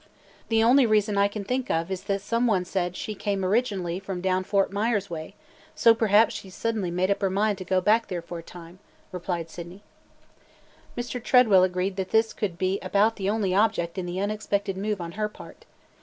"The 0.49 0.63
only 0.63 0.87
reason 0.87 1.15
I 1.15 1.27
can 1.27 1.43
think 1.43 1.69
of 1.69 1.91
is 1.91 2.05
that 2.05 2.21
some 2.21 2.47
one 2.47 2.65
said 2.65 2.95
she 2.95 3.13
came 3.13 3.45
originally 3.45 3.99
from 3.99 4.19
down 4.19 4.43
Fort 4.43 4.73
Myers 4.73 5.11
way, 5.11 5.35
so 5.75 5.93
perhaps 5.93 6.33
she 6.33 6.49
's 6.49 6.55
suddenly 6.55 6.89
made 6.89 7.11
up 7.11 7.21
her 7.21 7.29
mind 7.29 7.59
to 7.59 7.63
go 7.63 7.81
back 7.81 8.07
there 8.07 8.23
for 8.23 8.39
a 8.39 8.41
time," 8.41 8.79
replied 9.11 9.51
Sydney. 9.51 9.83
Mr. 10.97 11.23
Tredwell 11.23 11.61
agreed 11.63 11.97
that 11.97 12.09
this 12.09 12.33
could 12.33 12.57
be 12.57 12.79
about 12.79 13.17
the 13.17 13.29
only 13.29 13.53
object 13.53 13.95
in 13.99 14.07
the 14.07 14.19
unexpected 14.19 14.75
move 14.75 14.99
on 14.99 15.11
her 15.11 15.29
part. 15.29 15.65